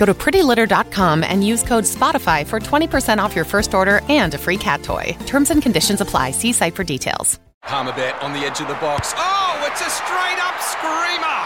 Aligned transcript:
Go 0.00 0.06
to 0.06 0.14
prettylitter.com 0.14 1.22
and 1.24 1.46
use 1.46 1.62
code 1.62 1.84
SPOTIFY 1.84 2.46
for 2.46 2.58
20% 2.58 3.18
off 3.18 3.36
your 3.36 3.44
first 3.44 3.74
order 3.74 4.00
and 4.08 4.32
a 4.32 4.38
free 4.38 4.56
cat 4.56 4.82
toy. 4.82 5.14
Terms 5.26 5.50
and 5.50 5.60
conditions 5.60 6.00
apply. 6.00 6.30
See 6.30 6.54
site 6.54 6.74
for 6.74 6.84
details. 6.84 7.38
Palmerbet 7.64 8.22
on 8.22 8.32
the 8.32 8.38
edge 8.38 8.60
of 8.60 8.68
the 8.68 8.80
box. 8.80 9.12
Oh, 9.14 9.68
it's 9.70 9.82
a 9.82 9.90
straight 9.90 10.40
up 10.40 10.58
screamer! 10.72 11.40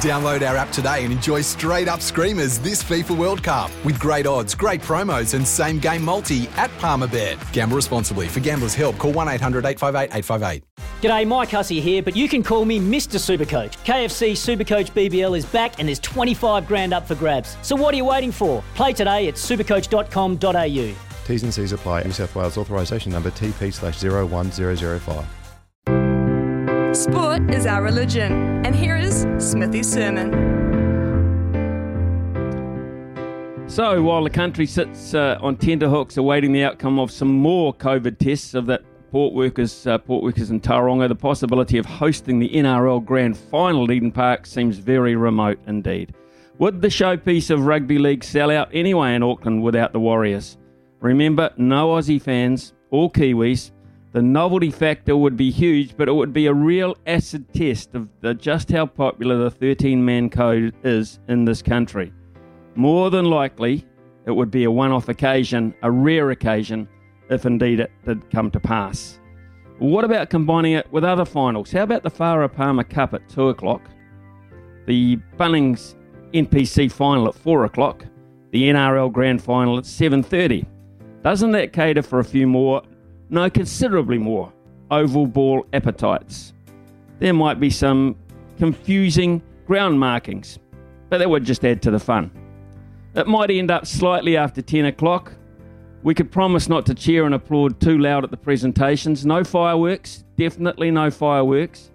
Download 0.00 0.48
our 0.48 0.56
app 0.56 0.72
today 0.72 1.04
and 1.04 1.12
enjoy 1.12 1.42
straight 1.42 1.86
up 1.86 2.00
screamers 2.00 2.58
this 2.58 2.82
FIFA 2.82 3.18
World 3.18 3.42
Cup 3.42 3.70
with 3.84 4.00
great 4.00 4.26
odds, 4.26 4.54
great 4.54 4.80
promos, 4.80 5.34
and 5.34 5.46
same 5.46 5.78
game 5.78 6.02
multi 6.02 6.48
at 6.56 6.70
Palmerbet. 6.80 7.36
Gamble 7.52 7.76
responsibly. 7.76 8.26
For 8.28 8.40
gamblers' 8.40 8.74
help, 8.74 8.96
call 8.96 9.12
1 9.12 9.28
800 9.28 9.66
858 9.66 10.16
858. 10.16 10.64
G'day, 11.00 11.28
Mike 11.28 11.50
Hussey 11.50 11.80
here, 11.80 12.02
but 12.02 12.16
you 12.16 12.28
can 12.28 12.42
call 12.42 12.64
me 12.64 12.80
Mr. 12.80 13.20
Supercoach. 13.20 13.76
KFC 13.84 14.32
Supercoach 14.32 14.90
BBL 14.90 15.38
is 15.38 15.46
back 15.46 15.78
and 15.78 15.86
there's 15.86 16.00
25 16.00 16.66
grand 16.66 16.92
up 16.92 17.06
for 17.06 17.14
grabs. 17.14 17.56
So 17.62 17.76
what 17.76 17.94
are 17.94 17.96
you 17.96 18.04
waiting 18.04 18.32
for? 18.32 18.64
Play 18.74 18.94
today 18.94 19.28
at 19.28 19.34
supercoach.com.au. 19.34 20.94
T's 21.24 21.42
and 21.44 21.54
C's 21.54 21.70
apply. 21.70 22.02
New 22.02 22.10
South 22.10 22.34
Wales 22.34 22.58
authorisation 22.58 23.12
number 23.12 23.30
TP 23.30 23.72
slash 23.72 24.02
01005. 24.02 26.96
Sport 26.96 27.48
is 27.48 27.64
our 27.64 27.84
religion. 27.84 28.66
And 28.66 28.74
here 28.74 28.96
is 28.96 29.24
Smithy's 29.38 29.88
sermon. 29.88 30.32
So 33.68 34.02
while 34.02 34.24
the 34.24 34.30
country 34.30 34.66
sits 34.66 35.14
uh, 35.14 35.38
on 35.40 35.58
tenterhooks 35.58 36.16
awaiting 36.16 36.52
the 36.52 36.64
outcome 36.64 36.98
of 36.98 37.12
some 37.12 37.28
more 37.28 37.72
COVID 37.72 38.18
tests 38.18 38.54
of 38.54 38.66
that 38.66 38.82
port 39.10 39.34
workers, 39.34 39.86
uh, 39.86 39.98
port 39.98 40.22
workers 40.22 40.50
in 40.50 40.60
Tauranga, 40.60 41.08
the 41.08 41.14
possibility 41.14 41.78
of 41.78 41.86
hosting 41.86 42.38
the 42.38 42.50
NRL 42.50 43.04
Grand 43.04 43.36
Final 43.36 43.84
at 43.84 43.90
Eden 43.90 44.12
Park 44.12 44.46
seems 44.46 44.78
very 44.78 45.16
remote 45.16 45.58
indeed. 45.66 46.14
Would 46.58 46.82
the 46.82 46.88
showpiece 46.88 47.50
of 47.50 47.66
rugby 47.66 47.98
league 47.98 48.24
sell 48.24 48.50
out 48.50 48.68
anyway 48.72 49.14
in 49.14 49.22
Auckland 49.22 49.62
without 49.62 49.92
the 49.92 50.00
Warriors? 50.00 50.58
Remember, 51.00 51.50
no 51.56 51.88
Aussie 51.90 52.20
fans 52.20 52.74
or 52.90 53.10
Kiwis. 53.10 53.70
The 54.12 54.22
novelty 54.22 54.70
factor 54.70 55.16
would 55.16 55.36
be 55.36 55.50
huge, 55.50 55.96
but 55.96 56.08
it 56.08 56.12
would 56.12 56.32
be 56.32 56.46
a 56.46 56.54
real 56.54 56.96
acid 57.06 57.52
test 57.52 57.94
of 57.94 58.08
the, 58.20 58.34
just 58.34 58.70
how 58.70 58.86
popular 58.86 59.36
the 59.36 59.50
13 59.50 60.04
man 60.04 60.30
code 60.30 60.74
is 60.82 61.20
in 61.28 61.44
this 61.44 61.62
country. 61.62 62.12
More 62.74 63.10
than 63.10 63.26
likely, 63.26 63.86
it 64.26 64.32
would 64.32 64.50
be 64.50 64.64
a 64.64 64.70
one 64.70 64.92
off 64.92 65.08
occasion, 65.08 65.74
a 65.82 65.90
rare 65.90 66.30
occasion, 66.30 66.88
if 67.30 67.46
indeed 67.46 67.80
it 67.80 67.90
did 68.04 68.30
come 68.30 68.50
to 68.50 68.60
pass. 68.60 69.18
What 69.78 70.04
about 70.04 70.30
combining 70.30 70.72
it 70.72 70.90
with 70.92 71.04
other 71.04 71.24
finals? 71.24 71.70
How 71.70 71.82
about 71.82 72.02
the 72.02 72.10
Farah 72.10 72.52
Palmer 72.52 72.84
Cup 72.84 73.14
at 73.14 73.28
2 73.28 73.50
o'clock, 73.50 73.82
the 74.86 75.18
Bunnings 75.38 75.94
NPC 76.32 76.90
final 76.90 77.28
at 77.28 77.34
4 77.34 77.64
o'clock, 77.64 78.04
the 78.50 78.64
NRL 78.64 79.12
Grand 79.12 79.42
Final 79.42 79.78
at 79.78 79.84
7.30? 79.84 80.66
Doesn't 81.22 81.52
that 81.52 81.72
cater 81.72 82.02
for 82.02 82.18
a 82.18 82.24
few 82.24 82.46
more, 82.46 82.82
no, 83.28 83.48
considerably 83.50 84.18
more, 84.18 84.52
oval 84.90 85.26
ball 85.26 85.64
appetites? 85.72 86.54
There 87.20 87.34
might 87.34 87.60
be 87.60 87.70
some 87.70 88.16
confusing 88.58 89.42
ground 89.66 90.00
markings, 90.00 90.58
but 91.08 91.18
that 91.18 91.30
would 91.30 91.44
just 91.44 91.64
add 91.64 91.82
to 91.82 91.90
the 91.90 91.98
fun. 92.00 92.30
It 93.14 93.26
might 93.26 93.50
end 93.50 93.70
up 93.70 93.86
slightly 93.86 94.36
after 94.36 94.60
10 94.62 94.86
o'clock, 94.86 95.32
we 96.02 96.14
could 96.14 96.30
promise 96.30 96.68
not 96.68 96.86
to 96.86 96.94
cheer 96.94 97.24
and 97.26 97.34
applaud 97.34 97.80
too 97.80 97.98
loud 97.98 98.24
at 98.24 98.30
the 98.30 98.36
presentations. 98.36 99.26
No 99.26 99.42
fireworks, 99.42 100.24
definitely 100.36 100.90
no 100.90 101.10
fireworks. 101.10 101.90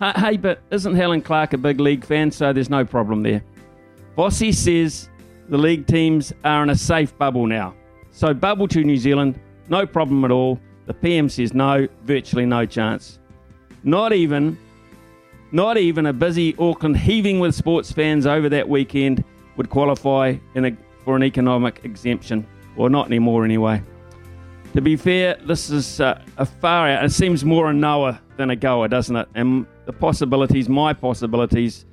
Hey, 0.00 0.36
but 0.36 0.60
isn't 0.70 0.94
Helen 0.94 1.22
Clark 1.22 1.52
a 1.52 1.58
big 1.58 1.78
league 1.78 2.04
fan, 2.04 2.30
so 2.30 2.52
there's 2.52 2.70
no 2.70 2.84
problem 2.84 3.22
there? 3.22 3.44
Bossy 4.16 4.52
says 4.52 5.08
the 5.48 5.58
league 5.58 5.86
teams 5.86 6.32
are 6.44 6.62
in 6.62 6.70
a 6.70 6.76
safe 6.76 7.16
bubble 7.18 7.46
now. 7.46 7.74
So 8.10 8.34
bubble 8.34 8.68
to 8.68 8.82
New 8.82 8.96
Zealand, 8.96 9.38
no 9.68 9.86
problem 9.86 10.24
at 10.24 10.30
all. 10.30 10.60
The 10.86 10.94
PM 10.94 11.28
says 11.28 11.54
no, 11.54 11.86
virtually 12.02 12.46
no 12.46 12.66
chance. 12.66 13.18
Not 13.84 14.12
even, 14.12 14.58
not 15.52 15.78
even 15.78 16.06
a 16.06 16.12
busy 16.12 16.54
Auckland 16.58 16.96
heaving 16.96 17.40
with 17.40 17.54
sports 17.54 17.92
fans 17.92 18.26
over 18.26 18.48
that 18.48 18.68
weekend 18.68 19.24
would 19.56 19.70
qualify 19.70 20.36
a, 20.56 20.76
for 21.04 21.16
an 21.16 21.22
economic 21.22 21.80
exemption. 21.84 22.46
Well, 22.76 22.88
not 22.88 23.06
anymore 23.06 23.44
anyway. 23.44 23.82
To 24.74 24.80
be 24.80 24.96
fair, 24.96 25.36
this 25.46 25.68
is 25.68 26.00
uh, 26.00 26.22
a 26.38 26.46
far 26.46 26.88
out. 26.88 27.04
It 27.04 27.12
seems 27.12 27.44
more 27.44 27.68
a 27.68 27.74
knower 27.74 28.18
than 28.38 28.48
a 28.50 28.56
goer, 28.56 28.88
doesn't 28.88 29.14
it? 29.14 29.28
And 29.34 29.66
the 29.84 29.92
possibilities, 29.92 30.68
my 30.68 30.94
possibilities, 30.94 31.84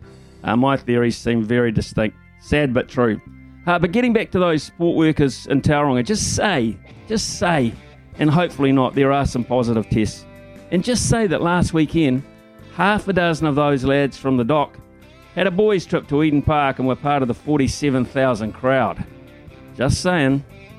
uh, 0.43 0.55
my 0.55 0.77
theories 0.77 1.17
seem 1.17 1.43
very 1.43 1.71
distinct. 1.71 2.17
Sad 2.39 2.73
but 2.73 2.87
true. 2.87 3.21
Uh, 3.67 3.77
but 3.77 3.91
getting 3.91 4.13
back 4.13 4.31
to 4.31 4.39
those 4.39 4.63
sport 4.63 4.95
workers 4.95 5.45
in 5.47 5.61
Tauranga, 5.61 6.05
just 6.05 6.35
say, 6.35 6.77
just 7.07 7.37
say, 7.37 7.73
and 8.17 8.29
hopefully 8.29 8.71
not, 8.71 8.95
there 8.95 9.11
are 9.11 9.25
some 9.25 9.43
positive 9.43 9.89
tests. 9.89 10.25
And 10.71 10.83
just 10.83 11.09
say 11.09 11.27
that 11.27 11.41
last 11.41 11.73
weekend, 11.73 12.23
half 12.75 13.07
a 13.09 13.13
dozen 13.13 13.45
of 13.45 13.55
those 13.55 13.83
lads 13.83 14.17
from 14.17 14.37
the 14.37 14.45
dock 14.45 14.77
had 15.35 15.47
a 15.47 15.51
boys' 15.51 15.85
trip 15.85 16.07
to 16.07 16.23
Eden 16.23 16.41
Park 16.41 16.79
and 16.79 16.87
were 16.87 16.95
part 16.95 17.21
of 17.21 17.27
the 17.27 17.33
47,000 17.33 18.53
crowd. 18.53 19.05
Just 19.75 20.01
saying. 20.01 20.43